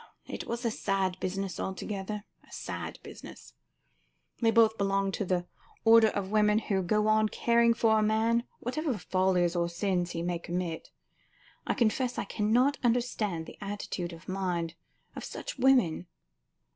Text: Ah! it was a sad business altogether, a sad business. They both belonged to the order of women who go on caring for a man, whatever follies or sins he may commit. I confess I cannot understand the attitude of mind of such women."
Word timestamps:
Ah! 0.27 0.33
it 0.33 0.47
was 0.47 0.65
a 0.65 0.71
sad 0.71 1.15
business 1.19 1.59
altogether, 1.59 2.23
a 2.43 2.51
sad 2.51 2.97
business. 3.03 3.53
They 4.41 4.49
both 4.49 4.75
belonged 4.75 5.13
to 5.13 5.25
the 5.25 5.45
order 5.85 6.07
of 6.07 6.31
women 6.31 6.57
who 6.57 6.81
go 6.81 7.07
on 7.07 7.29
caring 7.29 7.75
for 7.75 7.99
a 7.99 8.01
man, 8.01 8.45
whatever 8.61 8.97
follies 8.97 9.55
or 9.55 9.69
sins 9.69 10.09
he 10.13 10.23
may 10.23 10.39
commit. 10.39 10.89
I 11.67 11.75
confess 11.75 12.17
I 12.17 12.23
cannot 12.23 12.79
understand 12.83 13.45
the 13.45 13.59
attitude 13.61 14.11
of 14.11 14.27
mind 14.27 14.73
of 15.15 15.23
such 15.23 15.59
women." 15.59 16.07